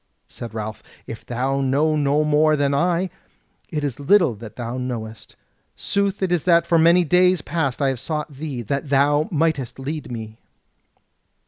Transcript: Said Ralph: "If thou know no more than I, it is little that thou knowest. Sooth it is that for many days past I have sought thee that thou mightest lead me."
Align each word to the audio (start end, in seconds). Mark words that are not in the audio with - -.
Said 0.27 0.55
Ralph: 0.55 0.81
"If 1.05 1.23
thou 1.27 1.61
know 1.61 1.95
no 1.95 2.23
more 2.23 2.55
than 2.55 2.73
I, 2.73 3.11
it 3.69 3.83
is 3.83 3.99
little 3.99 4.33
that 4.33 4.55
thou 4.55 4.79
knowest. 4.79 5.35
Sooth 5.75 6.23
it 6.23 6.31
is 6.31 6.43
that 6.45 6.65
for 6.65 6.79
many 6.79 7.03
days 7.03 7.43
past 7.43 7.83
I 7.83 7.89
have 7.89 7.99
sought 7.99 8.33
thee 8.33 8.63
that 8.63 8.89
thou 8.89 9.27
mightest 9.29 9.77
lead 9.77 10.11
me." 10.11 10.39